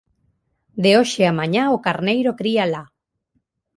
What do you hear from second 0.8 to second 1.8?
De hoxe a mañá